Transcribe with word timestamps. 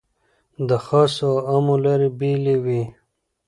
د 0.67 0.69
خاصو 0.85 1.29
او 1.29 1.35
عامو 1.49 1.75
لارې 1.85 2.09
بېلې 2.19 2.55
وې. 2.63 2.83